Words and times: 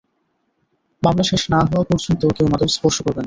মামলা 1.03 1.23
শেষ 1.23 1.43
না 1.49 1.59
হওয়া 1.69 1.85
পর্যন্ত 1.89 2.21
কেউ 2.35 2.47
মাদক 2.51 2.69
স্পর্শ 2.69 2.97
করবে 3.01 3.11
না। 3.11 3.19